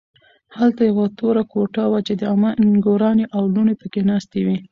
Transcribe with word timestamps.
هلته 0.57 0.81
یوه 0.89 1.05
توره 1.17 1.43
کوټه 1.51 1.83
وه 1.91 1.99
چې 2.07 2.13
د 2.17 2.21
عمه 2.31 2.51
نګورانې 2.73 3.25
او 3.35 3.43
لوڼې 3.53 3.75
پکې 3.81 4.01
ناستې 4.09 4.39
وې 4.45 4.57